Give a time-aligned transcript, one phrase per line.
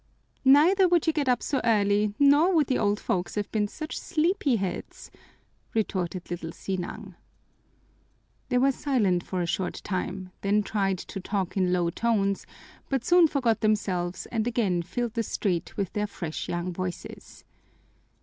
[0.45, 3.99] "Neither would you get up so early nor would the old folks have been such
[3.99, 5.11] sleepy heads,"
[5.75, 7.13] retorted little Sinang.
[8.49, 12.47] They were silent for a short time, then tried to talk in low tones,
[12.89, 17.43] but soon forgot themselves and again filled the street with their fresh young voices.